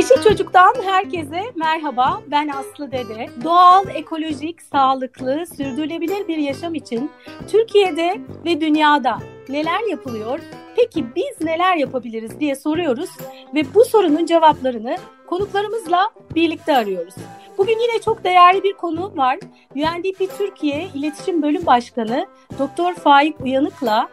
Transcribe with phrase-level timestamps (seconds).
[0.00, 2.20] Yeşil Çocuk'tan herkese merhaba.
[2.30, 3.26] Ben Aslı Dede.
[3.44, 7.10] Doğal, ekolojik, sağlıklı, sürdürülebilir bir yaşam için
[7.48, 9.18] Türkiye'de ve dünyada
[9.52, 10.40] neler yapılıyor?
[10.76, 13.10] Peki biz neler yapabiliriz diye soruyoruz
[13.54, 14.96] ve bu sorunun cevaplarını
[15.26, 17.14] konuklarımızla birlikte arıyoruz.
[17.58, 19.38] Bugün yine çok değerli bir konu var.
[19.76, 22.26] UNDP Türkiye İletişim Bölüm Başkanı
[22.58, 24.08] Doktor Faik Uyanık'la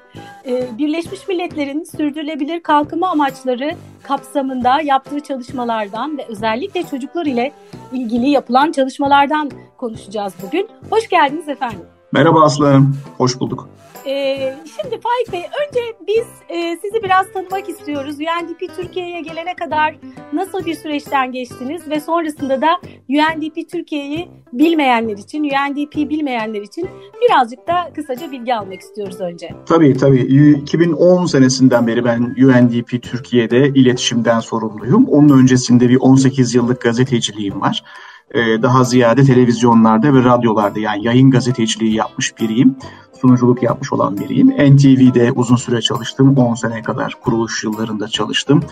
[0.45, 7.51] e, Birleşmiş Milletler'in sürdürülebilir kalkınma amaçları kapsamında yaptığı çalışmalardan ve özellikle çocuklar ile
[7.93, 10.67] ilgili yapılan çalışmalardan konuşacağız bugün.
[10.89, 11.85] Hoş geldiniz efendim.
[12.11, 12.81] Merhaba Aslı
[13.17, 13.69] hoş bulduk.
[14.05, 18.15] Ee, şimdi Faik Bey, önce biz e, sizi biraz tanımak istiyoruz.
[18.15, 19.95] UNDP Türkiye'ye gelene kadar
[20.33, 22.67] nasıl bir süreçten geçtiniz ve sonrasında da
[23.09, 26.89] UNDP Türkiye'yi bilmeyenler için, UNDP bilmeyenler için
[27.21, 29.49] birazcık da kısaca bilgi almak istiyoruz önce.
[29.65, 30.21] Tabii tabii.
[30.61, 35.05] 2010 senesinden beri ben UNDP Türkiye'de iletişimden sorumluyum.
[35.05, 37.83] Onun öncesinde bir 18 yıllık gazeteciliğim var.
[38.31, 42.75] Ee, daha ziyade televizyonlarda ve radyolarda yani yayın gazeteciliği yapmış biriyim.
[43.21, 44.47] Sunuculuk yapmış olan biriyim.
[44.47, 46.37] NTV'de uzun süre çalıştım.
[46.37, 48.63] 10 sene kadar kuruluş yıllarında çalıştım.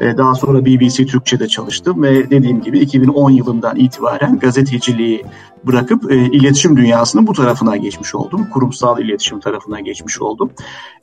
[0.00, 5.24] Ee, daha sonra BBC Türkçe'de çalıştım ve dediğim gibi 2010 yılından itibaren gazeteciliği
[5.64, 8.46] bırakıp e, iletişim dünyasının bu tarafına geçmiş oldum.
[8.52, 10.50] Kurumsal iletişim tarafına geçmiş oldum.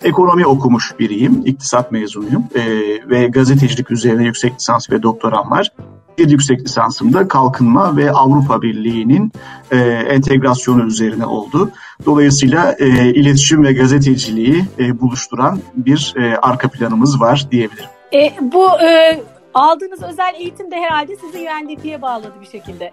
[0.03, 1.41] Ekonomi okumuş biriyim.
[1.45, 2.61] İktisat mezunuyum e,
[3.09, 5.71] ve gazetecilik üzerine yüksek lisans ve doktoram var
[6.17, 9.31] bir yüksek lisansımda kalkınma ve Avrupa Birliği'nin
[9.71, 9.77] e,
[10.09, 11.71] entegrasyonu üzerine oldu.
[12.05, 17.89] Dolayısıyla e, iletişim ve gazeteciliği e, buluşturan bir e, arka planımız var diyebilirim.
[18.13, 19.21] E, bu e,
[19.53, 22.91] aldığınız özel eğitim de herhalde sizi UNDP'ye bağladı bir şekilde.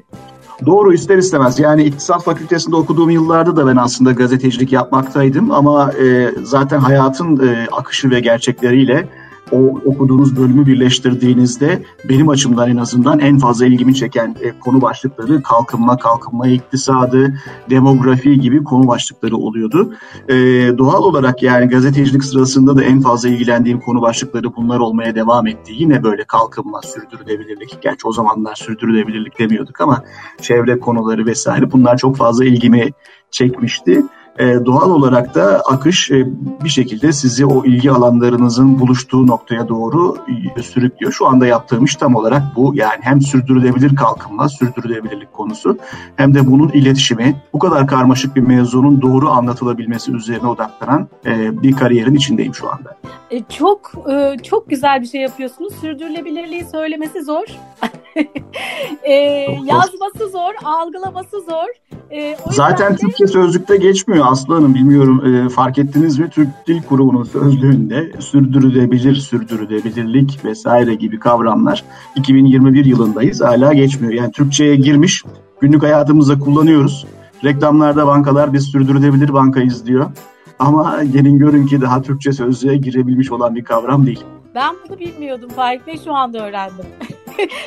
[0.66, 1.58] Doğru ister istemez.
[1.58, 7.66] Yani İktisat Fakültesinde okuduğum yıllarda da ben aslında gazetecilik yapmaktaydım ama e, zaten hayatın e,
[7.72, 9.08] akışı ve gerçekleriyle
[9.52, 15.42] o okuduğunuz bölümü birleştirdiğinizde benim açımdan en azından en fazla ilgimi çeken e, konu başlıkları
[15.42, 17.34] kalkınma, kalkınma iktisadı,
[17.70, 19.94] demografi gibi konu başlıkları oluyordu.
[20.28, 20.34] E,
[20.78, 25.72] doğal olarak yani gazetecilik sırasında da en fazla ilgilendiğim konu başlıkları bunlar olmaya devam etti.
[25.76, 27.78] Yine böyle kalkınma, sürdürülebilirlik.
[27.80, 30.02] Gerçi o zamanlar sürdürülebilirlik demiyorduk ama
[30.40, 32.90] çevre konuları vesaire bunlar çok fazla ilgimi
[33.30, 34.02] çekmişti
[34.38, 36.26] e, doğal olarak da akış e,
[36.64, 40.16] bir şekilde sizi o ilgi alanlarınızın buluştuğu noktaya doğru
[40.56, 41.12] e, sürüklüyor.
[41.12, 42.72] Şu anda yaptığım iş tam olarak bu.
[42.74, 45.78] Yani hem sürdürülebilir kalkınma, sürdürülebilirlik konusu
[46.16, 51.72] hem de bunun iletişimi bu kadar karmaşık bir mevzunun doğru anlatılabilmesi üzerine odaklanan e, bir
[51.72, 52.96] kariyerin içindeyim şu anda.
[53.30, 55.74] E, çok e, çok güzel bir şey yapıyorsunuz.
[55.80, 57.46] Sürdürülebilirliği söylemesi zor.
[59.02, 59.12] e,
[59.64, 61.68] yazması zor, algılaması zor.
[62.10, 62.96] E, Zaten de...
[62.96, 66.30] Türkçe sözlükte geçmiyor Aslı Bilmiyorum e, fark ettiniz mi?
[66.30, 71.84] Türk Dil Kurumu'nun sözlüğünde sürdürülebilir, sürdürülebilirlik vesaire gibi kavramlar
[72.16, 74.12] 2021 yılındayız hala geçmiyor.
[74.12, 75.24] Yani Türkçe'ye girmiş,
[75.60, 77.06] günlük hayatımızda kullanıyoruz.
[77.44, 80.06] Reklamlarda bankalar biz sürdürülebilir bankayız diyor.
[80.58, 84.24] Ama gelin görün ki daha Türkçe sözlüğe girebilmiş olan bir kavram değil.
[84.54, 86.86] Ben bunu bilmiyordum Faik Bey şu anda öğrendim.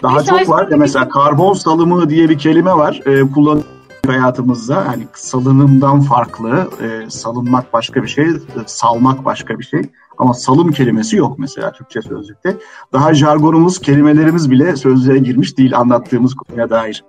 [0.03, 3.01] Daha çok var ya mesela karbon salımı diye bir kelime var.
[3.05, 3.63] Ee, kullan
[4.11, 8.27] hayatımızda hani salınımdan farklı, e, salınmak başka bir şey,
[8.65, 9.81] salmak başka bir şey.
[10.17, 12.57] Ama salım kelimesi yok mesela Türkçe sözlükte.
[12.93, 17.03] Daha jargonumuz, kelimelerimiz bile sözlüğe girmiş değil anlattığımız konuya dair.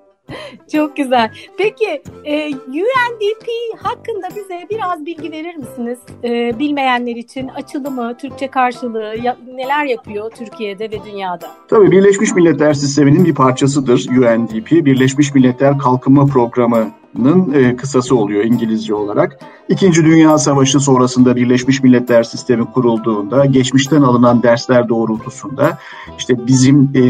[0.72, 1.30] Çok güzel.
[1.58, 5.98] Peki e, UNDP hakkında bize biraz bilgi verir misiniz?
[6.24, 11.50] E, bilmeyenler için açılımı, Türkçe karşılığı, ya, neler yapıyor Türkiye'de ve dünyada?
[11.68, 14.70] Tabii Birleşmiş Milletler Sistemi'nin bir parçasıdır UNDP.
[14.70, 19.38] Birleşmiş Milletler Kalkınma Programı'nın e, kısası oluyor İngilizce olarak.
[19.68, 25.78] İkinci Dünya Savaşı sonrasında Birleşmiş Milletler Sistemi kurulduğunda geçmişten alınan dersler doğrultusunda
[26.18, 27.02] işte bizim e,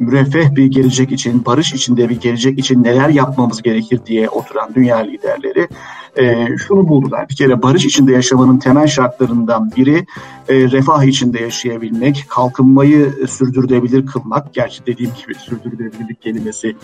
[0.00, 4.96] müreffeh bir gelecek için, barış içinde bir gelecek için neler yapmamız gerekir diye oturan dünya
[4.96, 5.68] liderleri
[6.16, 7.28] e, şunu buldular.
[7.28, 10.06] Bir kere barış içinde yaşamanın temel şartlarından biri
[10.48, 14.54] e, refah içinde yaşayabilmek, kalkınmayı sürdürülebilir kılmak.
[14.54, 16.76] Gerçi dediğim gibi sürdürülebilirlik kelimesi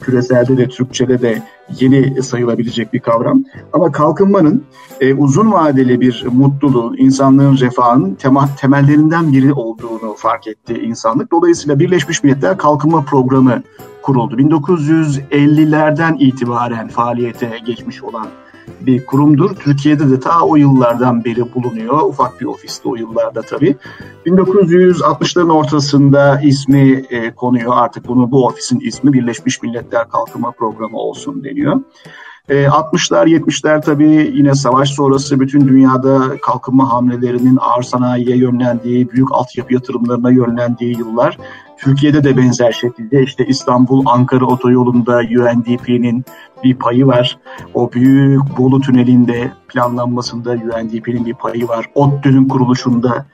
[0.00, 1.42] küreselde de Türkçe'de de
[1.80, 3.44] yeni sayılabilecek bir kavram.
[3.72, 4.64] Ama kalkınmanın
[5.00, 11.32] e, uzun vadeli bir mutluluğun, insanlığın refahının tema, temellerinden biri olduğunu fark etti insanlık.
[11.32, 13.62] Dolayısıyla Birleşmiş Milletler Kalkınma Programı
[14.02, 14.36] kuruldu.
[14.36, 18.26] 1950'lerden itibaren faaliyete geçmiş olan
[18.80, 19.54] bir kurumdur.
[19.54, 22.00] Türkiye'de de ta o yıllardan beri bulunuyor.
[22.02, 23.76] Ufak bir ofiste o yıllarda tabii.
[24.26, 27.72] 1960'ların ortasında ismi e, konuyor.
[27.76, 31.80] Artık bunu bu ofisin ismi Birleşmiş Milletler Kalkınma Programı olsun deniyor.
[32.50, 39.32] 60'lar e, 70'ler tabii yine savaş sonrası bütün dünyada kalkınma hamlelerinin ağır sanayiye yönlendiği, büyük
[39.32, 41.38] altyapı yatırımlarına yönlendiği yıllar.
[41.80, 46.24] Türkiye'de de benzer şekilde işte İstanbul-Ankara otoyolunda UNDP'nin
[46.64, 47.38] bir payı var.
[47.74, 51.90] O büyük Bolu Tüneli'nde planlanmasında UNDP'nin bir payı var.
[51.94, 53.26] ODTÜ'nün kuruluşunda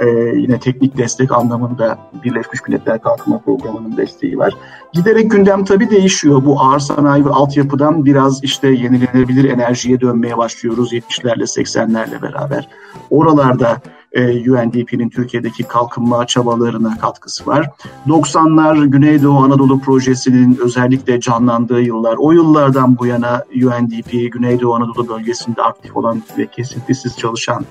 [0.00, 0.06] e,
[0.36, 4.54] yine teknik destek anlamında Birleşmiş Milletler Kalkınma Programı'nın desteği var.
[4.92, 6.44] Giderek gündem tabii değişiyor.
[6.44, 12.68] Bu ağır sanayi ve altyapıdan biraz işte yenilenebilir enerjiye dönmeye başlıyoruz 70'lerle 80'lerle beraber.
[13.10, 13.80] Oralarda
[14.14, 17.70] e, UNDP'nin Türkiye'deki kalkınma çabalarına katkısı var.
[18.08, 22.16] 90'lar Güneydoğu Anadolu Projesi'nin özellikle canlandığı yıllar.
[22.18, 27.64] O yıllardan bu yana UNDP Güneydoğu Anadolu bölgesinde aktif olan ve kesintisiz çalışan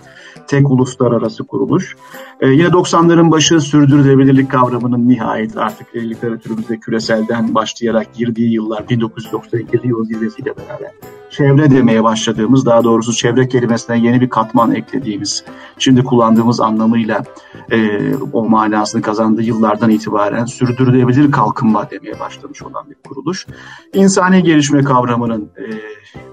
[0.48, 1.96] tek uluslararası kuruluş.
[2.42, 10.06] E, yine 90'ların başı sürdürülebilirlik kavramının nihayet artık literatürümüzde küreselden başlayarak girdiği yıllar 1992 yıl
[10.06, 10.92] zirvesiyle beraber
[11.34, 15.44] çevre demeye başladığımız, daha doğrusu çevre kelimesine yeni bir katman eklediğimiz,
[15.80, 17.24] şimdi kullandığımız anlamıyla
[17.72, 18.00] e,
[18.34, 23.48] o manasını kazandığı yıllardan itibaren sürdürülebilir kalkınma demeye başlamış olan bir kuruluş.
[23.94, 25.64] İnsani gelişme kavramının e,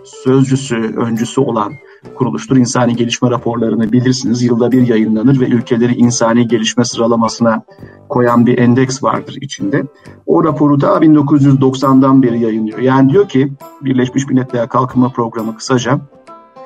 [0.04, 1.72] sözcüsü, öncüsü olan
[2.14, 2.56] kuruluştur.
[2.56, 4.42] İnsani gelişme raporlarını bilirsiniz.
[4.42, 7.62] Yılda bir yayınlanır ve ülkeleri insani gelişme sıralamasına
[8.08, 9.84] koyan bir endeks vardır içinde.
[10.26, 12.78] O raporu da 1990'dan beri yayınlıyor.
[12.78, 13.52] Yani diyor ki
[13.82, 16.00] Birleşmiş Milletler Kalkınma Programı kısaca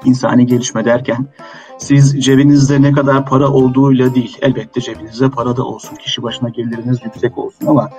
[0.04, 1.26] insani gelişme derken
[1.84, 6.98] siz cebinizde ne kadar para olduğuyla değil, elbette cebinizde para da olsun, kişi başına geliriniz
[7.04, 7.90] yüksek olsun ama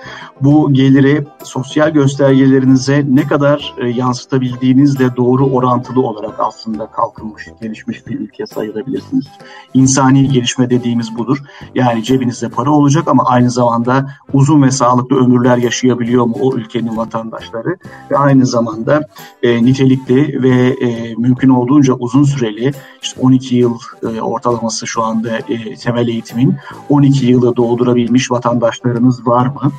[0.42, 8.20] bu geliri sosyal göstergelerinize ne kadar e, yansıtabildiğinizle doğru orantılı olarak aslında kalkınmış, gelişmiş bir
[8.20, 9.26] ülke sayılabilirsiniz.
[9.74, 11.38] İnsani gelişme dediğimiz budur.
[11.76, 16.98] Yani cebinizde para olacak ama aynı zamanda uzun ve sağlıklı ömürler yaşayabiliyor mu o ülkenin
[16.98, 17.78] vatandaşları
[18.12, 19.02] ve aynı zamanda
[19.44, 22.72] e, nitelikli ve e, mümkün olduğunca uzun süreli
[23.02, 26.56] işte 12 yıl e, ortalaması şu anda e, temel eğitimin
[26.90, 29.72] 12 yılı doldurabilmiş vatandaşlarımız var mı?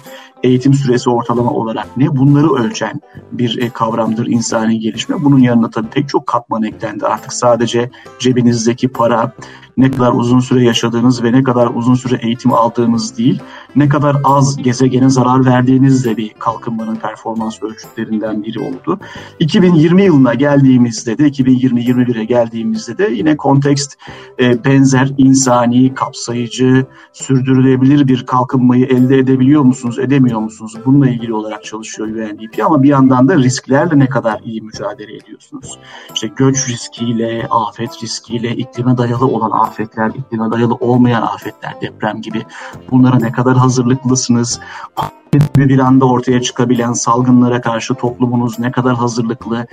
[0.42, 2.16] Eğitim süresi ortalama olarak ne?
[2.16, 3.00] Bunları ölçen
[3.32, 5.24] bir e, kavramdır insani gelişme.
[5.24, 7.06] Bunun yanına tabii pek çok katman eklendi.
[7.06, 9.32] Artık sadece cebinizdeki para,
[9.76, 13.42] ne kadar uzun süre yaşadığınız ve ne kadar uzun süre eğitim aldığınız değil,
[13.76, 18.98] ne kadar az gezegene zarar verdiğiniz de bir kalkınmanın performans ölçütlerinden biri oldu.
[19.40, 23.94] 2020 yılına geldiğimizde de 2020-21'e geldiğimizde de yine kontekst
[24.40, 30.74] e, benzer insani, kapsayıcı, sürdürülebilir bir kalkınmayı elde edebiliyor musunuz, edemiyor musunuz?
[30.86, 35.78] Bununla ilgili olarak çalışıyor UNDP ama bir yandan da risklerle ne kadar iyi mücadele ediyorsunuz?
[36.14, 42.42] İşte göç riskiyle, afet riskiyle, iklime dayalı olan afetler, iklime dayalı olmayan afetler, deprem gibi
[42.90, 44.60] bunlara ne kadar hazırlıklısınız?
[45.56, 49.66] bir anda ortaya çıkabilen salgınlara karşı toplumunuz ne kadar hazırlıklı?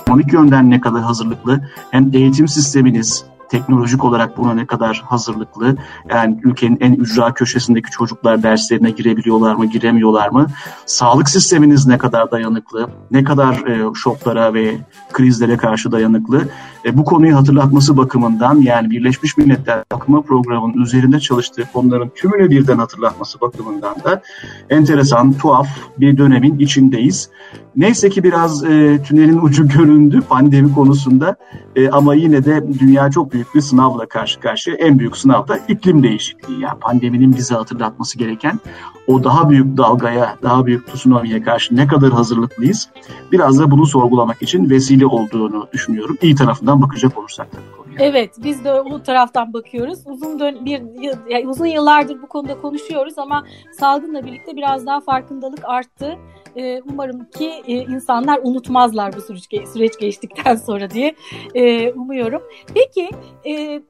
[0.00, 1.60] Ekonomik yönden ne kadar hazırlıklı?
[1.90, 5.76] Hem eğitim sisteminiz, teknolojik olarak buna ne kadar hazırlıklı?
[6.10, 10.46] Yani ülkenin en ücra köşesindeki çocuklar derslerine girebiliyorlar mı, giremiyorlar mı?
[10.86, 12.88] Sağlık sisteminiz ne kadar dayanıklı?
[13.10, 14.76] Ne kadar e, şoklara ve
[15.12, 16.48] krizlere karşı dayanıklı?
[16.84, 22.78] E, bu konuyu hatırlatması bakımından yani Birleşmiş Milletler Kalkınma Programı'nın üzerinde çalıştığı konuların tümünü birden
[22.78, 24.22] hatırlatması bakımından da
[24.70, 27.30] enteresan, tuhaf bir dönemin içindeyiz.
[27.76, 31.36] Neyse ki biraz e, tünelin ucu göründü pandemi konusunda
[31.76, 34.76] e, ama yine de dünya çok büyük bir sınavla karşı karşıya.
[34.76, 36.60] En büyük sınav da iklim değişikliği.
[36.60, 38.60] Yani pandeminin bize hatırlatması gereken
[39.06, 42.88] o daha büyük dalgaya, daha büyük tsunami'ye karşı ne kadar hazırlıklıyız?
[43.32, 46.16] Biraz da bunu sorgulamak için vesile olduğunu düşünüyorum.
[46.22, 47.83] İyi tarafından bakacak olursak tabii.
[47.98, 49.98] Evet, biz de o taraftan bakıyoruz.
[50.06, 50.82] Uzun dön bir
[51.30, 53.44] yani uzun yıllardır bu konuda konuşuyoruz ama
[53.78, 56.18] salgınla birlikte biraz daha farkındalık arttı.
[56.56, 61.14] Ee, umarım ki e, insanlar unutmazlar bu süreç, süreç geçtikten sonra diye
[61.54, 62.42] e, umuyorum.
[62.74, 63.10] Peki,
[63.46, 63.82] e,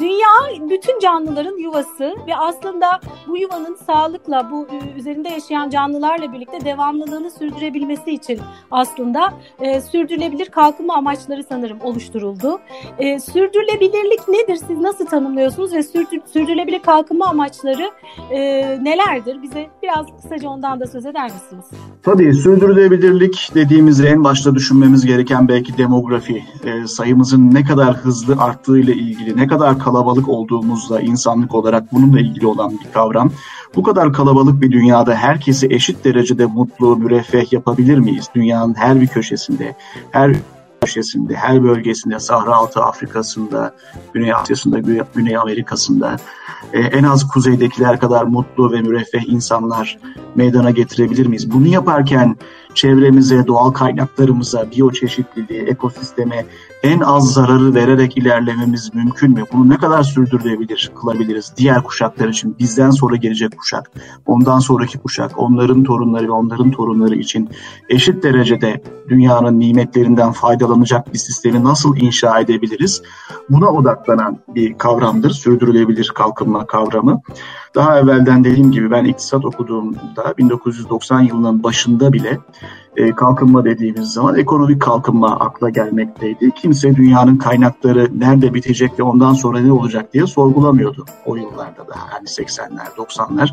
[0.00, 0.28] dünya
[0.70, 8.10] bütün canlıların yuvası ve aslında bu yuvanın sağlıkla, bu üzerinde yaşayan canlılarla birlikte devamlılığını sürdürebilmesi
[8.10, 12.60] için aslında e, sürdürülebilir kalkınma amaçları sanırım oluşturuldu.
[12.98, 14.60] E, sürdürülebilirlik nedir?
[14.68, 17.90] Siz nasıl tanımlıyorsunuz ve sürdür, sürdürülebilir kalkınma amaçları
[18.30, 18.38] e,
[18.84, 19.42] nelerdir?
[19.42, 21.64] Bize biraz kısaca ondan da söz eder misiniz?
[22.02, 26.44] Tabii sürdürülebilirlik dediğimizde en başta düşünmemiz gereken belki demografi.
[26.64, 32.46] E, sayımızın ne kadar hızlı arttığıyla ilgili, ne kadar kalabalık olduğumuzla insanlık olarak bununla ilgili
[32.46, 33.30] olan bir kavram.
[33.76, 38.28] Bu kadar kalabalık bir dünyada herkesi eşit derecede mutlu, müreffeh yapabilir miyiz?
[38.34, 39.76] Dünyanın her bir köşesinde,
[40.10, 40.36] her
[40.84, 43.74] köşesinde, her bölgesinde, Sahra Altı Afrika'sında,
[44.12, 44.78] Güney Asya'sında,
[45.14, 46.16] Güney Amerika'sında
[46.72, 49.98] e, en az kuzeydekiler kadar mutlu ve müreffeh insanlar
[50.34, 51.50] meydana getirebilir miyiz?
[51.50, 52.36] Bunu yaparken
[52.74, 56.46] çevremize, doğal kaynaklarımıza, biyoçeşitliliğe, ekosisteme
[56.82, 59.44] en az zararı vererek ilerlememiz mümkün mü?
[59.52, 63.90] Bunu ne kadar sürdürülebilir, kılabiliriz diğer kuşaklar için, bizden sonra gelecek kuşak,
[64.26, 67.50] ondan sonraki kuşak, onların torunları ve onların torunları için
[67.88, 73.02] eşit derecede dünyanın nimetlerinden faydalanacak bir sistemi nasıl inşa edebiliriz?
[73.50, 77.20] Buna odaklanan bir kavramdır, sürdürülebilir kalkınma kavramı.
[77.74, 82.38] Daha evvelden dediğim gibi ben iktisat okuduğumda 1990 yılının başında bile
[82.96, 86.50] e, kalkınma dediğimiz zaman ekonomik kalkınma akla gelmekteydi.
[86.50, 91.94] Kimse dünyanın kaynakları nerede bitecek ve ondan sonra ne olacak diye sorgulamıyordu o yıllarda da.
[92.12, 93.50] Yani 80'ler, 90'lar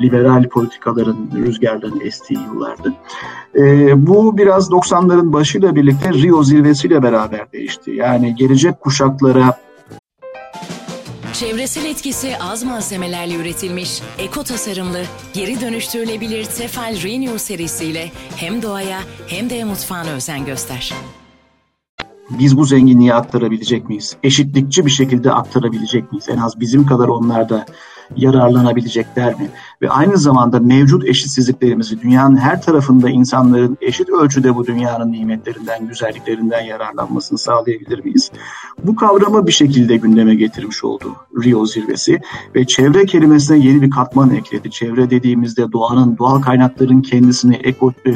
[0.00, 2.94] liberal politikaların rüzgarlarının estiği yıllardı.
[3.56, 7.90] E, bu biraz 90'ların başıyla birlikte Rio zirvesiyle beraber değişti.
[7.90, 9.58] Yani gelecek kuşaklara
[11.38, 15.02] Çevresel etkisi az malzemelerle üretilmiş, eko tasarımlı,
[15.34, 20.94] geri dönüştürülebilir Tefal Renew serisiyle hem doğaya hem de mutfağına özen göster.
[22.30, 24.16] Biz bu zenginliği aktarabilecek miyiz?
[24.22, 26.28] Eşitlikçi bir şekilde aktarabilecek miyiz?
[26.28, 27.66] En az bizim kadar onlar da
[28.16, 29.50] yararlanabilecekler mi?
[29.82, 36.60] Ve aynı zamanda mevcut eşitsizliklerimizi dünyanın her tarafında insanların eşit ölçüde bu dünyanın nimetlerinden, güzelliklerinden
[36.60, 38.30] yararlanmasını sağlayabilir miyiz?
[38.84, 42.20] Bu kavramı bir şekilde gündeme getirmiş oldu Rio zirvesi
[42.54, 44.70] ve çevre kelimesine yeni bir katman ekledi.
[44.70, 48.12] Çevre dediğimizde doğanın, doğal kaynakların kendisini, eko, e,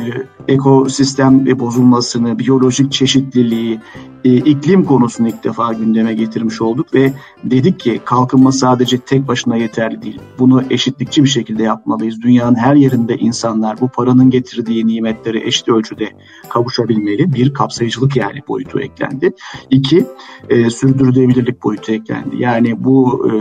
[0.49, 3.81] ekosistem bozulmasını, biyolojik çeşitliliği,
[4.25, 7.13] e, iklim konusunu ilk defa gündeme getirmiş olduk ve
[7.45, 10.21] dedik ki kalkınma sadece tek başına yeterli değil.
[10.39, 12.23] Bunu eşitlikçi bir şekilde yapmalıyız.
[12.23, 16.11] Dünyanın her yerinde insanlar bu paranın getirdiği nimetleri eşit ölçüde
[16.49, 17.35] kavuşabilmeli.
[17.35, 19.33] Bir, kapsayıcılık yani boyutu eklendi.
[19.71, 20.07] İki,
[20.53, 22.37] e, sürdürülebilirlik boyutu eklendi.
[22.39, 23.33] Yani bu e,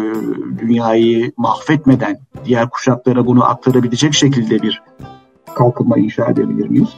[0.59, 4.81] dünyayı mahvetmeden diğer kuşaklara bunu aktarabilecek şekilde bir
[5.55, 6.89] kalkınma inşa edebilir miyiz?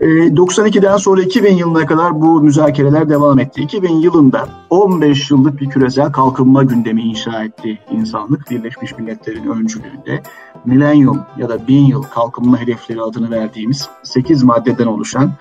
[0.00, 3.60] 92'den ee, sonra 2000 yılına kadar bu müzakereler devam etti.
[3.62, 10.22] 2000 yılında 15 yıllık bir küresel kalkınma gündemi inşa etti insanlık Birleşmiş Milletler'in öncülüğünde.
[10.64, 15.32] Milenyum ya da bin yıl kalkınma hedefleri adını verdiğimiz 8 maddeden oluşan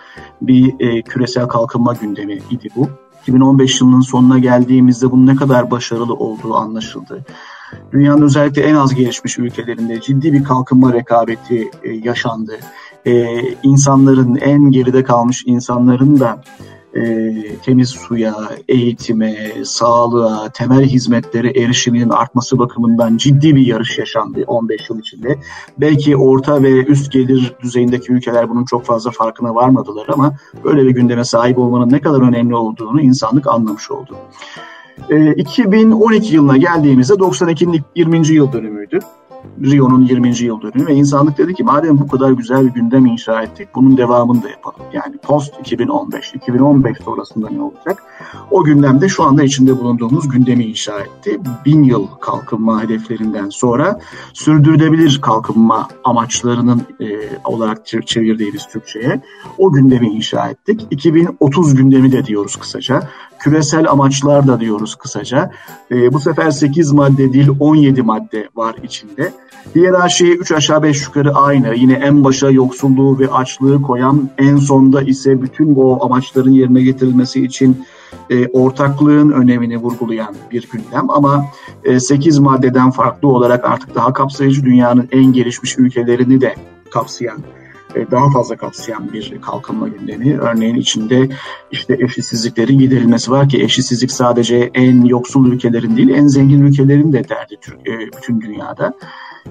[0.41, 2.89] bir e, küresel kalkınma gündemi idi bu.
[3.23, 7.25] 2015 yılının sonuna geldiğimizde bunun ne kadar başarılı olduğu anlaşıldı.
[7.91, 12.59] Dünyanın özellikle en az gelişmiş ülkelerinde ciddi bir kalkınma rekabeti e, yaşandı
[13.05, 16.41] e, insanların en geride kalmış insanların da
[16.95, 17.33] e,
[17.65, 18.35] temiz suya,
[18.67, 25.39] eğitime, sağlığa, temel hizmetlere erişiminin artması bakımından ciddi bir yarış yaşandı 15 yıl içinde.
[25.77, 30.33] Belki orta ve üst gelir düzeyindeki ülkeler bunun çok fazla farkına varmadılar ama
[30.63, 34.15] böyle bir gündeme sahip olmanın ne kadar önemli olduğunu insanlık anlamış oldu.
[35.09, 38.27] E, 2012 yılına geldiğimizde 92'nin 20.
[38.27, 38.99] yıl dönümüydü.
[39.63, 40.39] Rio'nun 20.
[40.39, 43.97] yıl dönümü ve insanlık dedi ki madem bu kadar güzel bir gündem inşa ettik bunun
[43.97, 44.79] devamını da yapalım.
[44.93, 48.03] Yani post 2015, 2015 sonrasında ne olacak?
[48.51, 51.39] O gündemde şu anda içinde bulunduğumuz gündemi inşa etti.
[51.65, 53.99] Bin yıl kalkınma hedeflerinden sonra
[54.33, 57.05] sürdürülebilir kalkınma amaçlarının e,
[57.45, 59.21] olarak çevirdiğimiz Türkçe'ye
[59.57, 60.87] o gündemi inşa ettik.
[60.91, 63.09] 2030 gündemi de diyoruz kısaca.
[63.43, 65.51] Küresel amaçlar da diyoruz kısaca.
[65.91, 69.33] E, bu sefer 8 madde değil 17 madde var içinde.
[69.73, 71.75] Her şey 3 aşağı 5 yukarı aynı.
[71.75, 77.45] Yine en başa yoksulluğu ve açlığı koyan, en sonda ise bütün bu amaçların yerine getirilmesi
[77.45, 77.85] için
[78.29, 81.09] e, ortaklığın önemini vurgulayan bir gündem.
[81.09, 81.45] Ama
[81.83, 86.55] e, 8 maddeden farklı olarak artık daha kapsayıcı dünyanın en gelişmiş ülkelerini de
[86.91, 87.37] kapsayan
[88.11, 90.39] daha fazla kapsayan bir kalkınma gündemi.
[90.39, 91.29] Örneğin içinde
[91.71, 97.29] işte eşitsizliklerin giderilmesi var ki eşitsizlik sadece en yoksul ülkelerin değil en zengin ülkelerin de
[97.29, 98.93] derdi e, bütün dünyada.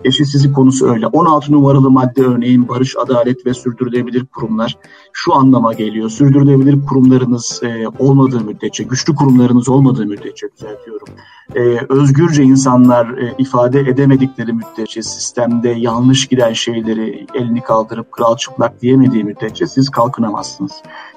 [0.05, 1.07] Eşitsizlik konusu öyle.
[1.07, 4.77] 16 numaralı madde örneğin barış, adalet ve sürdürülebilir kurumlar
[5.13, 6.11] şu anlama geliyor.
[6.11, 11.09] Sürdürülebilir kurumlarınız e, olmadığı müddetçe, güçlü kurumlarınız olmadığı müddetçe düzeltiyorum.
[11.55, 18.83] E, özgürce insanlar e, ifade edemedikleri müddetçe, sistemde yanlış giden şeyleri elini kaldırıp kral çıplak
[18.83, 20.73] diyemediği müddetçe siz kalkınamazsınız.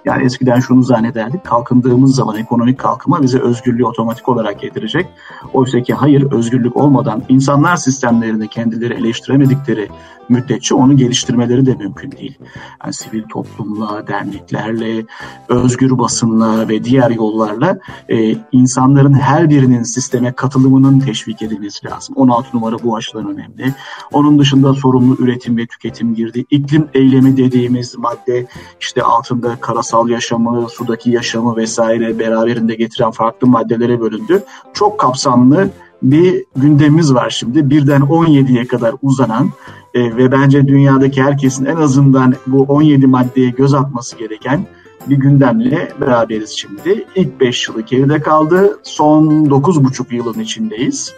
[0.06, 5.08] Yani eskiden şunu zannederdik, kalkındığımız zaman ekonomik kalkınma bize özgürlüğü otomatik olarak getirecek.
[5.54, 9.90] Oysa ki hayır, özgürlük olmadan insanlar sistemlerini kendileri eleştiremedikleri
[10.30, 12.38] müddetçe onu geliştirmeleri de mümkün değil.
[12.84, 15.06] Yani sivil toplumla, derneklerle,
[15.50, 22.16] özgür basınla ve diğer yollarla e, insanların her birinin sisteme katılımının teşvik edilmesi lazım.
[22.16, 23.74] 16 numara bu açıdan önemli.
[24.12, 26.46] Onun dışında sorumlu üretim ve tüketim girdi.
[26.50, 28.46] İklim eylemi dediğimiz madde
[28.80, 34.44] işte altında karasal yaşamı, sudaki yaşamı vesaire beraberinde getiren farklı maddelere bölündü.
[34.74, 35.70] Çok kapsamlı
[36.02, 37.70] bir gündemimiz var şimdi.
[37.70, 39.50] Birden 17'ye kadar uzanan
[39.94, 44.66] e, ve bence dünyadaki herkesin en azından bu 17 maddeye göz atması gereken
[45.10, 47.06] bir gündemle beraberiz şimdi.
[47.16, 48.80] İlk 5 yılı geride kaldı.
[48.84, 51.14] Son 9,5 yılın içindeyiz.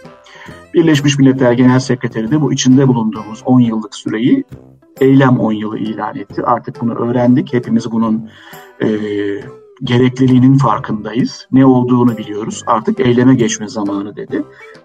[0.73, 4.43] Birleşmiş Milletler Genel Sekreteri de bu içinde bulunduğumuz 10 yıllık süreyi
[5.01, 6.43] eylem 10 yılı ilan etti.
[6.43, 7.53] Artık bunu öğrendik.
[7.53, 8.29] Hepimiz bunun
[8.81, 8.87] e,
[9.83, 11.47] gerekliliğinin farkındayız.
[11.51, 12.63] Ne olduğunu biliyoruz.
[12.67, 14.43] Artık eyleme geçme zamanı dedi.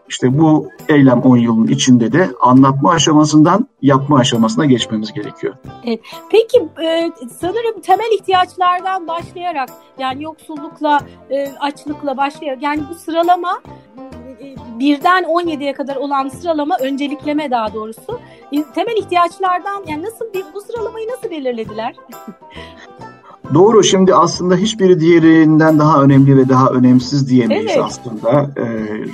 [0.08, 5.54] İşte bu eylem 10 yılın içinde de anlatma aşamasından yapma aşamasına geçmemiz gerekiyor.
[5.84, 6.00] Evet.
[6.30, 9.68] Peki e, sanırım temel ihtiyaçlardan başlayarak
[9.98, 13.60] yani yoksullukla, e, açlıkla başlayarak yani bu sıralama
[14.40, 18.20] e, birden 17'ye kadar olan sıralama öncelikleme daha doğrusu
[18.74, 21.94] temel ihtiyaçlardan yani nasıl bir bu sıralamayı nasıl belirlediler?
[23.54, 23.84] Doğru.
[23.84, 27.84] Şimdi aslında hiçbiri diğerinden daha önemli ve daha önemsiz diyemeyiz evet.
[27.84, 28.50] aslında.
[28.56, 28.64] E,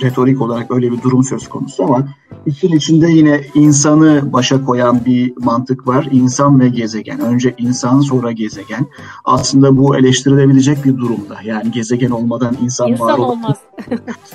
[0.03, 2.09] retorik olarak öyle bir durum söz konusu ama
[2.47, 6.09] işin içinde yine insanı başa koyan bir mantık var.
[6.13, 7.21] İnsan ve gezegen.
[7.21, 8.87] Önce insan sonra gezegen.
[9.25, 11.37] Aslında bu eleştirilebilecek bir durumda.
[11.45, 13.57] Yani gezegen olmadan insan, insan var olmaz.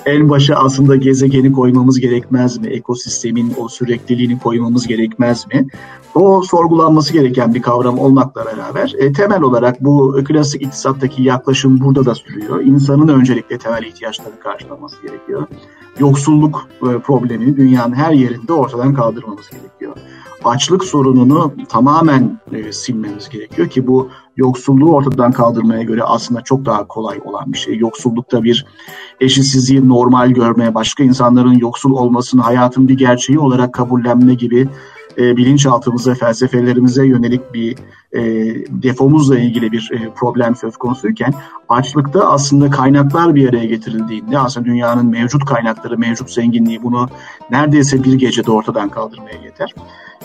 [0.06, 2.68] En başa aslında gezegeni koymamız gerekmez mi?
[2.68, 5.68] Ekosistemin o sürekliliğini koymamız gerekmez mi?
[6.16, 12.06] O sorgulanması gereken bir kavram olmakla beraber e, temel olarak bu klasik iktisattaki yaklaşım burada
[12.06, 12.62] da sürüyor.
[12.62, 15.48] İnsanın öncelikle temel ihtiyaçları karşılaması gerekiyor.
[16.00, 19.96] Yoksulluk e, problemini dünyanın her yerinde ortadan kaldırmamız gerekiyor.
[20.46, 26.88] Açlık sorununu tamamen e, silmemiz gerekiyor ki bu yoksulluğu ortadan kaldırmaya göre aslında çok daha
[26.88, 27.78] kolay olan bir şey.
[27.78, 28.66] Yoksullukta bir
[29.22, 34.68] eşitsizliği normal görmeye, başka insanların yoksul olmasını hayatın bir gerçeği olarak kabullenme gibi
[35.18, 37.76] e, bilinçaltımıza, felsefelerimize yönelik bir
[38.12, 38.22] e,
[38.70, 41.34] defomuzla ilgili bir e, problem söz konusuyken
[41.70, 47.10] açlıkta aslında kaynaklar bir araya getirildiğinde aslında dünyanın mevcut kaynakları, mevcut zenginliği bunu
[47.52, 49.74] neredeyse bir gecede ortadan kaldırmaya yeter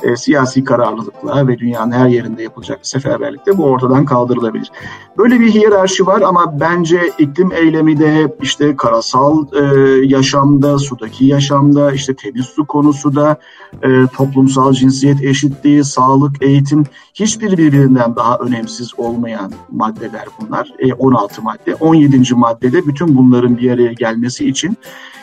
[0.02, 4.71] e, siyasi kararlılıkla ve dünyanın her yerinde yapılacak bir seferberlikle bu ortadan kaldırılabilir.
[5.19, 9.64] Böyle bir hiyerarşi var ama bence iklim eylemi de işte karasal e,
[10.07, 13.37] yaşamda, sudaki yaşamda, işte temiz su konusu da
[13.83, 16.84] e, toplumsal cinsiyet eşitliği, sağlık, eğitim
[17.21, 20.73] hiçbir birbirinden daha önemsiz olmayan maddeler bunlar.
[20.78, 21.75] E, 16 madde.
[21.75, 22.35] 17.
[22.35, 24.78] maddede bütün bunların bir araya gelmesi için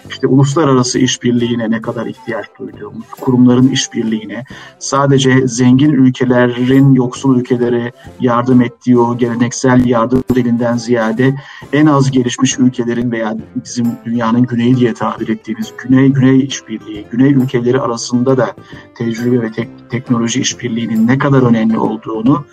[0.10, 4.44] işte uluslararası işbirliğine ne kadar ihtiyaç duyduğumuz, kurumların işbirliğine,
[4.80, 11.36] sadece zengin ülkelerin yoksul ülkelere yardım ettiği o geleneksel yardım elinden ziyade
[11.74, 17.32] en az gelişmiş ülkelerin veya bizim dünyanın güneyi diye tabir ettiğimiz güney güney işbirliği, güney
[17.32, 18.56] ülkeleri arasında da
[18.98, 22.46] tecrübe ve tek, teknoloji işbirliğinin ne kadar önemli olduğunu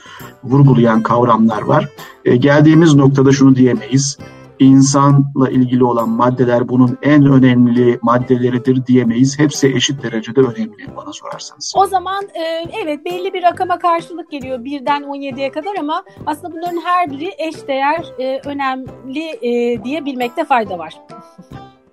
[0.45, 1.89] vurgulayan kavramlar var.
[2.25, 4.19] E, geldiğimiz noktada şunu diyemeyiz
[4.63, 9.39] insanla ilgili olan maddeler bunun en önemli maddeleridir diyemeyiz.
[9.39, 11.73] Hepsi eşit derecede önemli bana sorarsanız.
[11.77, 16.81] O zaman e, evet belli bir rakama karşılık geliyor birden 17'ye kadar ama aslında bunların
[16.85, 20.95] her biri eşdeğer e, önemli e, diye bilmekte fayda var.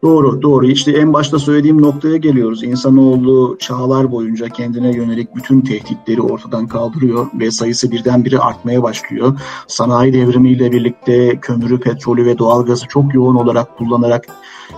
[0.03, 0.67] Doğru, doğru.
[0.67, 2.63] İşte en başta söylediğim noktaya geliyoruz.
[2.63, 9.39] İnsanoğlu çağlar boyunca kendine yönelik bütün tehditleri ortadan kaldırıyor ve sayısı birdenbire artmaya başlıyor.
[9.67, 14.27] Sanayi devrimiyle birlikte kömürü, petrolü ve doğalgazı çok yoğun olarak kullanarak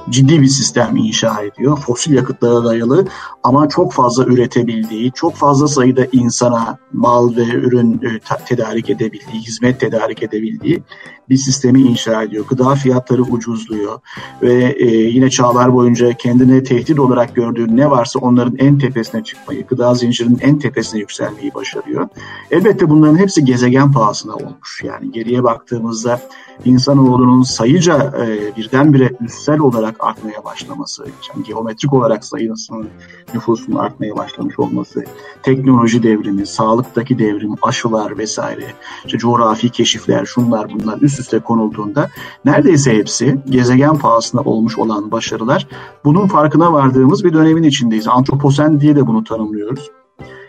[0.10, 1.78] ciddi bir sistem inşa ediyor.
[1.78, 3.06] Fosil yakıtlara dayalı
[3.44, 9.80] ama çok fazla üretebildiği, çok fazla sayıda insana mal ve ürün e, tedarik edebildiği, hizmet
[9.80, 10.84] tedarik edebildiği
[11.32, 12.46] bir sistemi inşa ediyor.
[12.48, 14.00] Gıda fiyatları ucuzluyor
[14.42, 19.68] ve e, yine çağlar boyunca kendine tehdit olarak gördüğü ne varsa onların en tepesine çıkmayı,
[19.68, 22.08] gıda zincirinin en tepesine yükselmeyi başarıyor.
[22.52, 24.82] Elbette bunların hepsi gezegen pahasına olmuş.
[24.84, 26.22] Yani geriye baktığımızda
[26.66, 32.90] insanoğlunun sayıca e, birdenbire üstsel olarak artmaya başlaması, yani geometrik olarak sayısının
[33.34, 35.04] nüfusun artmaya başlamış olması,
[35.44, 38.66] teknoloji devrimi, sağlıktaki devrim, aşılar vesaire,
[39.06, 42.10] işte coğrafi keşifler, şunlar bunlar üst üste konulduğunda
[42.46, 45.68] neredeyse hepsi gezegen pahasına olmuş olan başarılar.
[46.06, 48.08] Bunun farkına vardığımız bir dönemin içindeyiz.
[48.08, 49.92] Antroposen diye de bunu tanımlıyoruz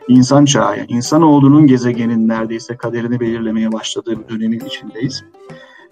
[0.08, 5.24] insan çağı, yani insanoğlunun gezegenin neredeyse kaderini belirlemeye başladığı bir dönemin içindeyiz.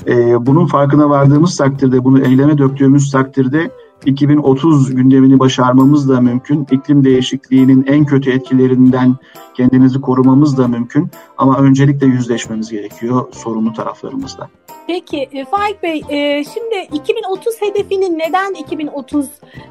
[0.07, 3.71] E, bunun farkına vardığımız takdirde, bunu eyleme döktüğümüz takdirde
[4.07, 6.67] 2030 gündemini başarmamız da mümkün.
[6.71, 9.17] İklim değişikliğinin en kötü etkilerinden
[9.55, 11.11] kendimizi korumamız da mümkün.
[11.41, 14.51] Ama öncelikle yüzleşmemiz gerekiyor sorunlu taraflarımızla.
[14.87, 19.27] Peki e, Faik Bey, e, şimdi 2030 hedefinin neden 2030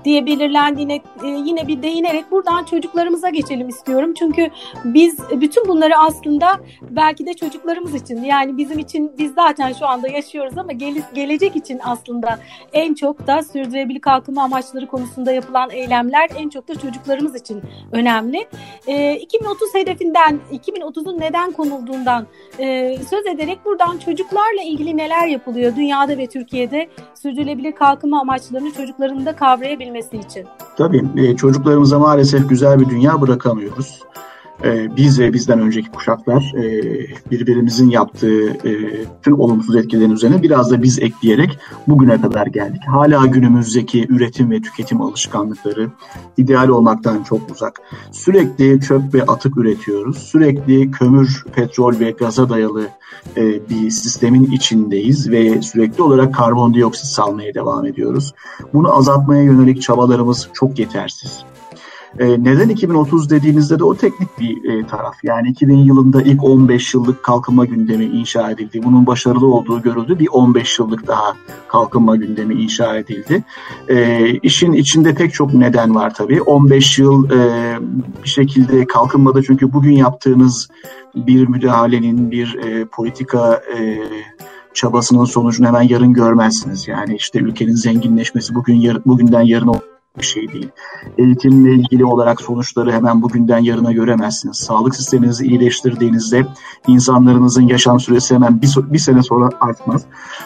[0.05, 4.13] diye belirlendiğine e, yine bir değinerek buradan çocuklarımıza geçelim istiyorum.
[4.19, 4.49] Çünkü
[4.84, 10.08] biz bütün bunları aslında belki de çocuklarımız için yani bizim için biz zaten şu anda
[10.08, 12.39] yaşıyoruz ama gele, gelecek için aslında
[12.73, 18.47] en çok da sürdürülebilir kalkınma amaçları konusunda yapılan eylemler en çok da çocuklarımız için önemli.
[19.21, 22.28] 2030 hedefinden, 2030'un neden konulduğundan
[23.10, 29.36] söz ederek buradan çocuklarla ilgili neler yapılıyor dünyada ve Türkiye'de sürdürülebilir kalkınma amaçlarını çocukların da
[29.36, 30.45] kavrayabilmesi için?
[30.78, 34.04] Tabii e, çocuklarımıza maalesef güzel bir dünya bırakamıyoruz
[34.63, 36.84] e, biz ve bizden önceki kuşaklar e,
[37.32, 42.82] birbirimizin yaptığı e, tüm olumsuz etkilerin üzerine biraz da biz ekleyerek bugüne kadar geldik.
[42.88, 45.89] Hala günümüzdeki üretim ve tüketim alışkanlıkları
[46.38, 47.82] ideal olmaktan çok uzak.
[48.12, 50.17] Sürekli çöp ve atık üretiyoruz.
[50.17, 52.88] Sürekli kömür, petrol ve gaza dayalı
[53.38, 58.34] e, bir sistemin içindeyiz ve sürekli olarak karbondioksit salmaya devam ediyoruz.
[58.74, 61.43] Bunu azaltmaya yönelik çabalarımız çok yetersiz.
[62.19, 65.15] E, neden 2030 dediğimizde de o teknik bir e, taraf.
[65.24, 68.82] Yani 2000 yılında ilk 15 yıllık kalkınma gündemi inşa edildi.
[68.84, 70.19] Bunun başarılı olduğu görüldü.
[70.19, 71.36] Bir 15 yıllık daha
[71.67, 73.43] kalkınma gündemi inşa edildi.
[73.88, 76.41] E, işin içinde pek çok neden var tabii.
[76.41, 77.78] 15 yıl e,
[78.24, 80.69] bir şekilde kalkınmada çünkü bugün yaptığınız
[81.15, 84.00] bir müdahalenin, bir e, politika e,
[84.74, 86.88] çabasının sonucunu hemen yarın görmezsiniz.
[86.88, 89.67] Yani işte ülkenin zenginleşmesi bugün yar, bugünden yarın
[90.17, 90.69] bir şey değil.
[91.17, 94.58] Eğitimle ilgili olarak sonuçları hemen bugünden yarına göremezsiniz.
[94.58, 96.45] Sağlık sisteminizi iyileştirdiğinizde
[96.88, 100.06] insanlarınızın yaşam süresi hemen bir, bir sene sonra artmaz.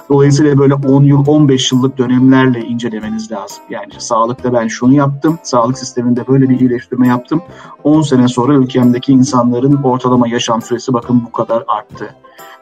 [0.09, 3.63] Dolayısıyla böyle 10 yıl, 15 yıllık dönemlerle incelemeniz lazım.
[3.69, 7.41] Yani sağlıkta ben şunu yaptım, sağlık sisteminde böyle bir iyileştirme yaptım.
[7.83, 12.15] 10 sene sonra ülkemdeki insanların ortalama yaşam süresi bakın bu kadar arttı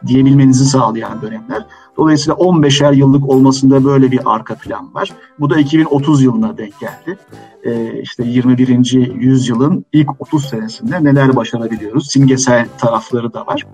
[0.08, 1.66] diyebilmenizi sağlayan dönemler.
[1.98, 5.14] Dolayısıyla 15'er yıllık olmasında böyle bir arka plan var.
[5.40, 7.18] Bu da 2030 yılına denk geldi.
[7.64, 8.94] Ee, işte 21.
[9.16, 12.12] yüzyılın ilk 30 senesinde neler başarabiliyoruz?
[12.12, 13.66] Simgesel tarafları da var.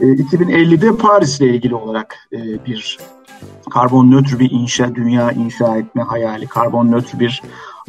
[0.00, 2.98] Ee, 2050'de Paris ile ilgili olarak e, bir
[3.70, 7.42] karbon nötr bir inşa, dünya inşa etme hayali, karbon nötr bir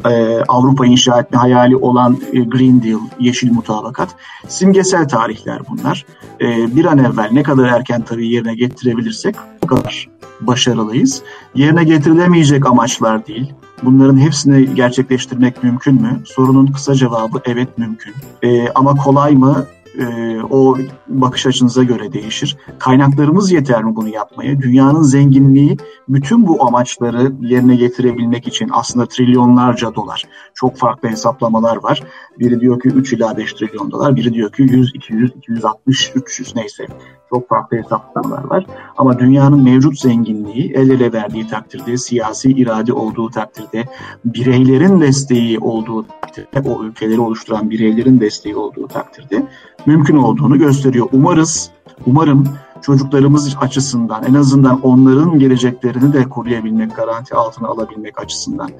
[0.06, 4.08] e, Avrupa inşa etme hayali olan e, Green Deal, Yeşil Mutabakat
[4.48, 6.06] simgesel tarihler bunlar.
[6.40, 9.34] E, bir an evvel ne kadar erken tabii yerine getirebilirsek
[9.64, 10.08] o kadar
[10.40, 11.22] başarılıyız.
[11.54, 13.52] Yerine getirilemeyecek amaçlar değil.
[13.82, 16.22] Bunların hepsini gerçekleştirmek mümkün mü?
[16.24, 18.14] Sorunun kısa cevabı evet mümkün.
[18.42, 19.66] E, ama kolay mı?
[19.98, 20.76] E, o
[21.08, 22.56] bakış açınıza göre değişir.
[22.78, 24.60] Kaynaklarımız yeter mi bunu yapmaya?
[24.60, 25.76] Dünyanın zenginliği
[26.08, 30.24] bütün bu amaçları yerine getirebilmek için aslında trilyonlarca dolar.
[30.60, 32.02] Çok farklı hesaplamalar var.
[32.38, 36.56] Biri diyor ki 3 ila 5 trilyon dolar, biri diyor ki 100, 200, 260, 300
[36.56, 36.86] neyse.
[37.30, 38.66] Çok farklı hesaplamalar var.
[38.96, 43.84] Ama dünyanın mevcut zenginliği el ele verdiği takdirde, siyasi irade olduğu takdirde,
[44.24, 49.46] bireylerin desteği olduğu takdirde, o ülkeleri oluşturan bireylerin desteği olduğu takdirde
[49.86, 51.08] mümkün olduğunu gösteriyor.
[51.12, 51.70] Umarız,
[52.06, 52.48] umarım
[52.82, 58.70] çocuklarımız açısından en azından onların geleceklerini de koruyabilmek, garanti altına alabilmek açısından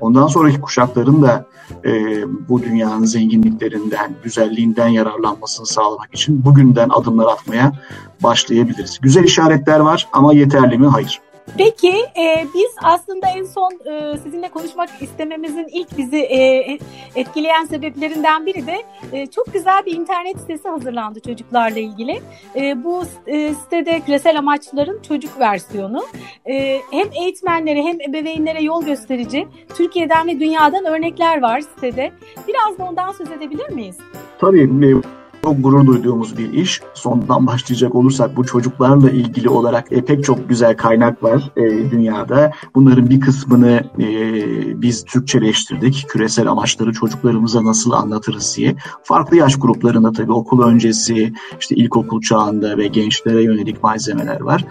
[0.00, 1.46] ondan sonraki kuşakların da
[1.84, 1.90] e,
[2.48, 7.72] bu dünyanın zenginliklerinden, güzelliğinden yararlanmasını sağlamak için bugünden adımlar atmaya
[8.22, 8.98] başlayabiliriz.
[9.02, 10.86] Güzel işaretler var ama yeterli mi?
[10.86, 11.20] Hayır.
[11.56, 16.78] Peki e, biz aslında en son e, sizinle konuşmak istememizin ilk bizi e,
[17.14, 18.82] etkileyen sebeplerinden biri de
[19.12, 22.20] e, çok güzel bir internet sitesi hazırlandı çocuklarla ilgili.
[22.56, 26.04] E, bu e, sitede küresel amaçların çocuk versiyonu
[26.46, 32.12] e, hem eğitmenlere hem ebeveynlere yol gösterici Türkiye'den ve dünyadan örnekler var sitede.
[32.48, 33.98] Biraz da ondan söz edebilir miyiz?
[34.38, 34.80] Tabii
[35.44, 36.80] çok gurur duyduğumuz bir iş.
[36.94, 42.52] Sondan başlayacak olursak bu çocuklarla ilgili olarak e, pek çok güzel kaynak var e, dünyada.
[42.74, 46.06] Bunların bir kısmını e, biz Türkçeleştirdik.
[46.08, 48.76] Küresel amaçları çocuklarımıza nasıl anlatırız diye.
[49.02, 54.64] Farklı yaş gruplarında tabii okul öncesi, işte ilkokul çağında ve gençlere yönelik malzemeler var.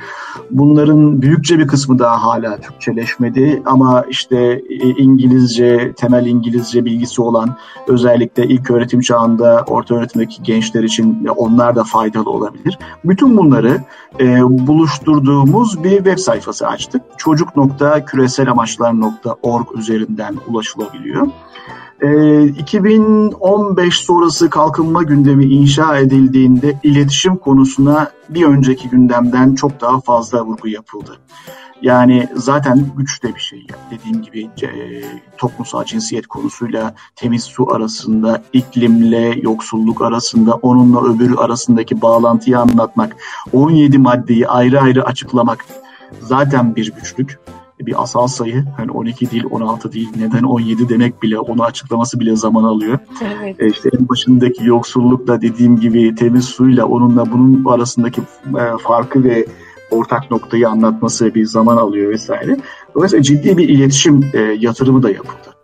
[0.52, 4.38] Bunların büyükçe bir kısmı daha hala Türkçeleşmedi ama işte
[4.70, 7.56] e, İngilizce, temel İngilizce bilgisi olan
[7.88, 12.80] özellikle ilk öğretim çağında orta öğretimdeki genç gençler için onlar da faydalı olabilir.
[13.06, 13.82] Bütün bunları
[14.20, 17.02] e, buluşturduğumuz bir web sayfası açtık.
[17.18, 21.28] Çocuk.küreselamaçlar.org üzerinden ulaşılabiliyor.
[22.02, 30.46] E, 2015 sonrası kalkınma gündemi inşa edildiğinde iletişim konusuna bir önceki gündemden çok daha fazla
[30.46, 31.18] vurgu yapıldı.
[31.82, 33.68] Yani zaten güçte bir şey.
[33.92, 34.70] Dediğim gibi e,
[35.38, 43.16] toplumsal cinsiyet konusuyla temiz su arasında, iklimle yoksulluk arasında, onunla öbürü arasındaki bağlantıyı anlatmak,
[43.54, 45.66] 17 maddeyi ayrı ayrı açıklamak
[46.22, 47.40] zaten bir güçlük
[47.80, 48.66] bir asal sayı.
[48.78, 53.00] Hani 12 değil, 16 değil, neden 17 demek bile, onu açıklaması bile zaman alıyor.
[53.22, 53.56] Evet.
[53.60, 59.46] E işte en başındaki yoksullukla dediğim gibi temiz suyla onunla bunun arasındaki e, farkı ve
[59.92, 62.58] ortak noktayı anlatması bir zaman alıyor vesaire.
[62.96, 65.58] Dolayısıyla ciddi bir iletişim e, yatırımı da yapıldı.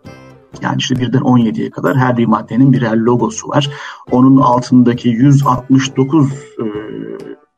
[0.62, 3.70] Yani işte birden 17'ye kadar her bir maddenin birer logosu var.
[4.10, 6.64] Onun altındaki 169 e,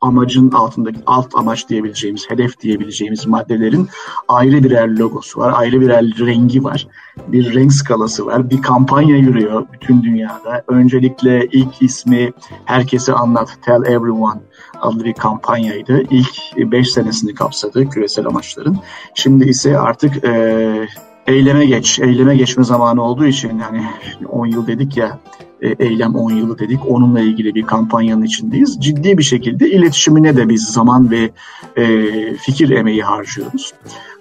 [0.01, 3.89] amacın altındaki alt amaç diyebileceğimiz, hedef diyebileceğimiz maddelerin
[4.27, 6.87] ayrı birer logosu var, ayrı birer rengi var,
[7.27, 10.63] bir renk skalası var, bir kampanya yürüyor bütün dünyada.
[10.67, 12.33] Öncelikle ilk ismi
[12.65, 14.39] herkese anlat, tell everyone
[14.81, 16.03] adlı bir kampanyaydı.
[16.09, 18.77] İlk 5 senesini kapsadı küresel amaçların.
[19.15, 20.87] Şimdi ise artık e,
[21.27, 23.85] eyleme geç, eyleme geçme zamanı olduğu için yani
[24.29, 25.19] 10 yıl dedik ya
[25.61, 26.79] eylem 10 yılı dedik.
[26.87, 28.77] Onunla ilgili bir kampanyanın içindeyiz.
[28.81, 31.29] Ciddi bir şekilde iletişimine de biz zaman ve
[31.77, 33.73] e, fikir emeği harcıyoruz.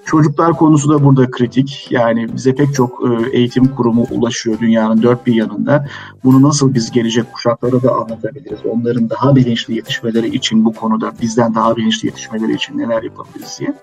[0.07, 1.89] Çocuklar konusu da burada kritik.
[1.91, 5.87] Yani bize pek çok e, eğitim kurumu ulaşıyor dünyanın dört bir yanında.
[6.25, 8.59] Bunu nasıl biz gelecek kuşaklara da anlatabiliriz?
[8.71, 13.75] Onların daha bilinçli yetişmeleri için bu konuda bizden daha bilinçli yetişmeleri için neler yapabiliriz diye.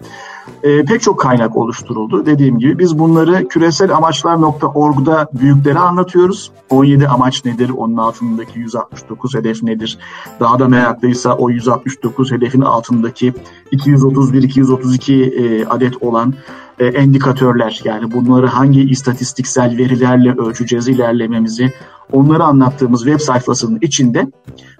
[0.64, 2.26] E, pek çok kaynak oluşturuldu.
[2.26, 6.52] Dediğim gibi biz bunları küresel amaçlar.org'da büyüklere anlatıyoruz.
[6.70, 7.70] 17 amaç nedir?
[7.70, 9.98] Onun altındaki 169 hedef nedir?
[10.40, 13.34] Daha da meraklıysa o 169 hedefin altındaki
[13.72, 16.13] 231-232 e, adet olan
[16.80, 21.74] e, endikatörler yani bunları hangi istatistiksel verilerle ölçeceğiz ilerlememizi
[22.12, 24.28] onları anlattığımız web sayfasının içinde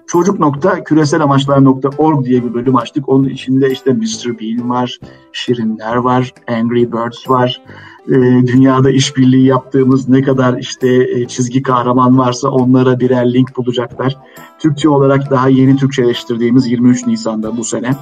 [0.06, 3.08] çocuk nokta küresel amaçlar.org diye bir bölüm açtık.
[3.08, 4.38] Onun içinde işte Mr.
[4.40, 4.98] Bean var,
[5.32, 7.60] Şirinler var, Angry Birds var,
[8.08, 8.12] e,
[8.46, 14.16] dünyada işbirliği yaptığımız ne kadar işte e, çizgi kahraman varsa onlara birer link bulacaklar.
[14.58, 17.94] Türkçe olarak daha yeni Türkçeleştirdiğimiz 23 Nisan'da bu sene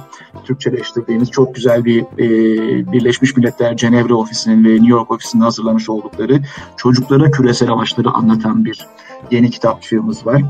[0.43, 6.39] Türkçeleştirdiğimiz çok güzel bir e, Birleşmiş Milletler Cenevre ofisinin ve New York ofisinin hazırlamış oldukları
[6.77, 8.87] çocuklara küresel amaçları anlatan bir
[9.31, 10.43] yeni kitapçığımız var.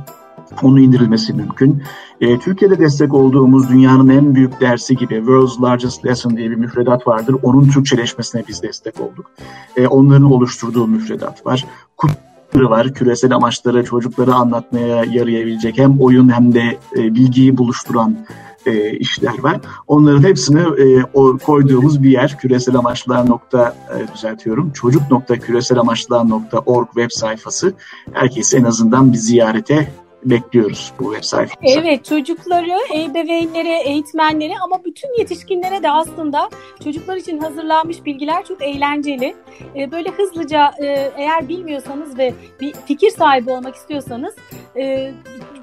[0.61, 1.83] Onu indirilmesi mümkün.
[2.21, 7.07] E, Türkiye'de destek olduğumuz dünyanın en büyük dersi gibi World's Largest Lesson diye bir müfredat
[7.07, 7.35] vardır.
[7.43, 9.31] Onun Türkçeleşmesine biz destek olduk.
[9.77, 11.65] E, onların oluşturduğu müfredat var.
[11.97, 12.93] Kutları var.
[12.93, 18.17] Küresel amaçları çocuklara anlatmaya yarayabilecek hem oyun hem de e, bilgiyi buluşturan
[18.65, 19.59] e, işler var.
[19.87, 24.71] Onların hepsini e, o koyduğumuz bir yer küresel amaçlar nokta e, düzeltiyorum.
[24.71, 27.73] Çocuk nokta küresel amaçlar nokta org web sayfası.
[28.11, 29.91] Herkes en azından bir ziyarete
[30.25, 31.79] bekliyoruz bu web sayfamıza.
[31.79, 36.49] Evet çocukları, ebeveynlere, eğitmenlere ama bütün yetişkinlere de aslında
[36.83, 39.35] çocuklar için hazırlanmış bilgiler çok eğlenceli.
[39.75, 44.35] Ee, böyle hızlıca e, eğer bilmiyorsanız ve bir fikir sahibi olmak istiyorsanız
[44.75, 45.11] e,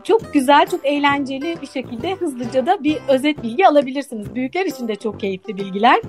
[0.05, 4.35] çok güzel, çok eğlenceli bir şekilde hızlıca da bir özet bilgi alabilirsiniz.
[4.35, 6.01] Büyükler için de çok keyifli bilgiler.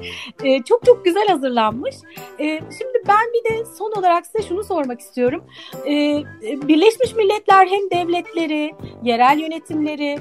[0.44, 1.96] E, çok çok güzel hazırlanmış.
[2.40, 5.44] E, şimdi ben bir de son olarak size şunu sormak istiyorum.
[5.88, 8.74] E, Birleşmiş Milletler hem devletleri,
[9.04, 10.20] yerel yönetimleri,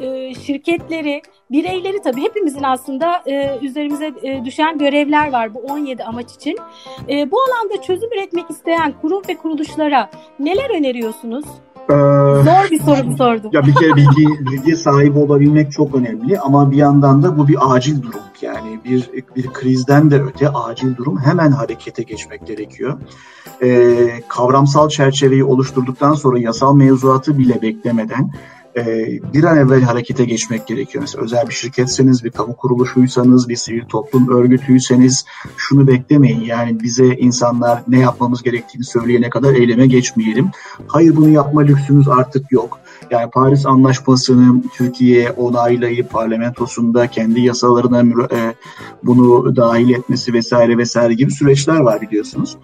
[0.00, 6.34] e, şirketleri, bireyleri tabii hepimizin aslında e, üzerimize e, düşen görevler var bu 17 amaç
[6.34, 6.58] için.
[7.08, 11.44] Bu alanda çözüm üretmek isteyen kurum ve kuruluşlara neler öneriyorsunuz?
[11.90, 13.50] Ee, Zor bir soru sordum.
[13.52, 17.74] Ya bir kere bilgi bilgi sahibi olabilmek çok önemli ama bir yandan da bu bir
[17.74, 18.20] acil durum.
[18.42, 22.98] Yani bir bir krizden de öte acil durum hemen harekete geçmek gerekiyor.
[23.62, 28.30] Ee, kavramsal çerçeveyi oluşturduktan sonra yasal mevzuatı bile beklemeden
[28.76, 31.02] e, bir an evvel harekete geçmek gerekiyor.
[31.02, 35.24] Mesela özel bir şirketseniz, bir kamu kuruluşuysanız, bir sivil toplum örgütüyseniz
[35.56, 36.40] şunu beklemeyin.
[36.40, 40.50] Yani bize insanlar ne yapmamız gerektiğini söyleyene kadar eyleme geçmeyelim.
[40.86, 42.78] Hayır bunu yapma lüksümüz artık yok.
[43.10, 48.54] Yani Paris Anlaşması'nı Türkiye onaylayıp parlamentosunda kendi yasalarına e,
[49.02, 52.56] bunu dahil etmesi vesaire vesaire gibi süreçler var biliyorsunuz.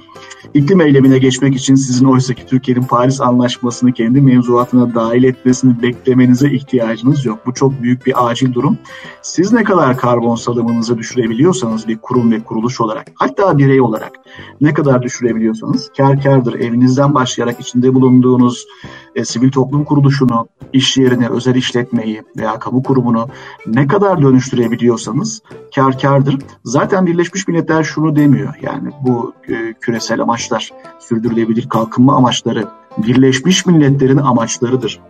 [0.54, 7.24] İklim eylemine geçmek için sizin oysaki Türkiye'nin Paris Anlaşması'nı kendi mevzuatına dahil etmesini beklemenize ihtiyacınız
[7.24, 7.46] yok.
[7.46, 8.78] Bu çok büyük bir acil durum.
[9.22, 14.12] Siz ne kadar karbon salımınızı düşürebiliyorsanız bir kurum ve kuruluş olarak hatta birey olarak
[14.61, 16.54] ne kadar düşürebiliyorsanız kar kardır.
[16.54, 18.66] Evinizden başlayarak içinde bulunduğunuz
[19.14, 23.28] e, sivil toplum kuruluşunu, iş yerini, özel işletmeyi veya kamu kurumunu
[23.66, 25.42] ne kadar dönüştürebiliyorsanız
[25.74, 26.38] kar kardır.
[26.64, 28.54] Zaten Birleşmiş Milletler şunu demiyor.
[28.62, 32.68] Yani bu e, küresel amaç amaçlar, sürdürülebilir kalkınma amaçları
[32.99, 35.01] Birleşmiş Milletler'in amaçlarıdır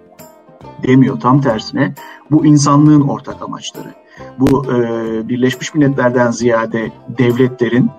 [0.82, 1.20] demiyor.
[1.20, 1.94] Tam tersine
[2.30, 3.94] bu insanlığın ortak amaçları.
[4.38, 7.90] Bu e, Birleşmiş Milletler'den ziyade devletlerin,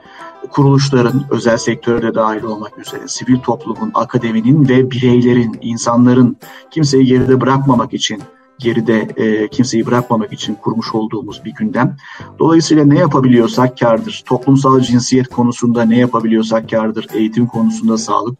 [0.51, 6.37] kuruluşların, özel sektörde de dahil olmak üzere sivil toplumun, akademinin ve bireylerin, insanların
[6.71, 8.21] kimseyi geride bırakmamak için
[8.59, 11.97] geride e, kimseyi bırakmamak için kurmuş olduğumuz bir gündem.
[12.39, 14.23] Dolayısıyla ne yapabiliyorsak kardır.
[14.25, 17.07] Toplumsal cinsiyet konusunda ne yapabiliyorsak kardır.
[17.13, 18.39] Eğitim konusunda, sağlık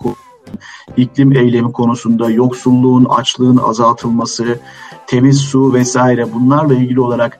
[0.97, 4.59] iklim eylemi konusunda, yoksulluğun, açlığın azaltılması,
[5.07, 7.39] temiz su vesaire bunlarla ilgili olarak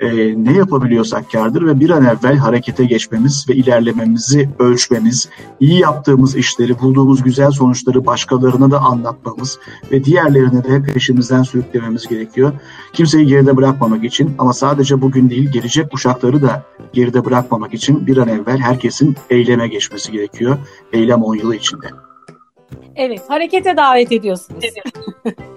[0.00, 0.08] e,
[0.44, 5.28] ne yapabiliyorsak kardır ve bir an evvel harekete geçmemiz ve ilerlememizi ölçmemiz,
[5.60, 9.58] iyi yaptığımız işleri, bulduğumuz güzel sonuçları başkalarına da anlatmamız
[9.92, 12.52] ve diğerlerine de peşimizden sürüklememiz gerekiyor.
[12.92, 18.16] Kimseyi geride bırakmamak için ama sadece bugün değil gelecek kuşakları da geride bırakmamak için bir
[18.16, 20.58] an evvel herkesin eyleme geçmesi gerekiyor.
[20.92, 21.86] Eylem 10 yılı içinde.
[22.96, 24.64] Evet, harekete davet ediyorsunuz.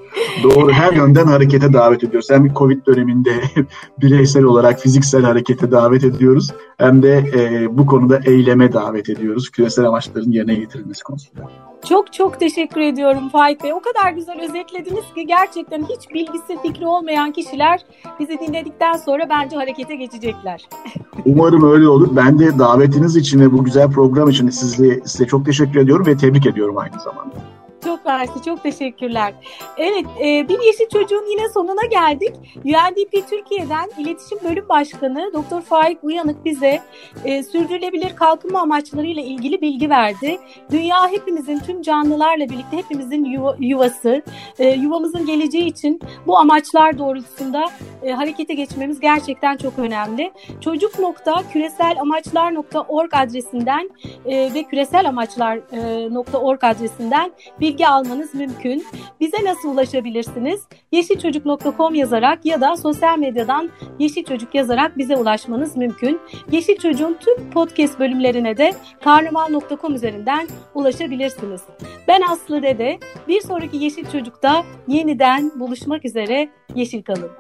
[0.44, 2.30] Doğru, her yönden harekete davet ediyoruz.
[2.30, 3.32] Hem Covid döneminde
[4.02, 6.52] bireysel olarak fiziksel harekete davet ediyoruz.
[6.78, 9.52] Hem de e, bu konuda eyleme davet ediyoruz.
[9.52, 11.50] Küresel amaçların yerine getirilmesi konusunda.
[11.90, 13.74] Çok çok teşekkür ediyorum Faik Bey.
[13.74, 17.86] O kadar güzel özetlediniz ki gerçekten hiç bilgisi fikri olmayan kişiler
[18.20, 20.70] bizi dinledikten sonra bence harekete geçecekler.
[21.26, 22.08] Umarım öyle olur.
[22.12, 26.18] Ben de davetiniz için ve bu güzel program için size, size çok teşekkür ediyorum ve
[26.18, 27.53] tebrik ediyorum aynı zamanda.
[27.84, 29.34] Çok mersi, çok teşekkürler.
[29.78, 32.34] Evet, e, bir yeşil çocuğun yine sonuna geldik.
[32.66, 35.62] UNDP Türkiye'den İletişim Bölüm Başkanı Dr.
[35.62, 36.82] Faik Uyanık bize
[37.26, 40.40] e, sürdürülebilir kalkınma amaçlarıyla ilgili bilgi verdi.
[40.72, 44.22] Dünya hepimizin, tüm canlılarla birlikte hepimizin yuva, yuvası,
[44.60, 47.66] e, yuvamızın geleceği için bu amaçlar doğrultusunda
[48.04, 50.32] e, harekete geçmemiz gerçekten çok önemli.
[50.62, 53.90] Çocuk.küreselamaçlar.org adresinden
[54.26, 58.86] e, ve küreselamaçlar.org adresinden bir bilgi almanız mümkün.
[59.20, 60.62] Bize nasıl ulaşabilirsiniz?
[60.92, 66.20] yeşilçocuk.com yazarak ya da sosyal medyadan Yeşil Çocuk yazarak bize ulaşmanız mümkün.
[66.52, 71.62] Yeşil Çocuk'un tüm podcast bölümlerine de karnaval.com üzerinden ulaşabilirsiniz.
[72.08, 73.00] Ben Aslı Dede.
[73.28, 76.50] Bir sonraki Yeşil Çocuk'ta yeniden buluşmak üzere.
[76.76, 77.32] Yeşil kalın.